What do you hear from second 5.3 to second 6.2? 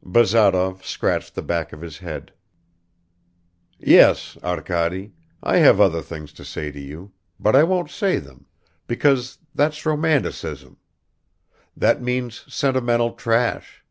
I have other